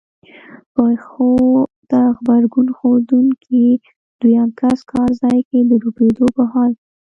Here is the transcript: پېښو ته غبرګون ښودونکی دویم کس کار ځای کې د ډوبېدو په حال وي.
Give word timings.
پېښو 0.75 1.31
ته 1.89 1.99
غبرګون 2.15 2.67
ښودونکی 2.77 3.65
دویم 4.19 4.49
کس 4.59 4.79
کار 4.91 5.09
ځای 5.21 5.39
کې 5.49 5.59
د 5.69 5.71
ډوبېدو 5.81 6.25
په 6.35 6.43
حال 6.51 6.71
وي. 6.77 6.83